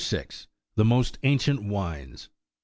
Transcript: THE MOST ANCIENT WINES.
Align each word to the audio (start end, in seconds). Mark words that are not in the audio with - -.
THE 0.73 0.83
MOST 0.83 1.19
ANCIENT 1.21 1.61
WINES. 1.61 2.29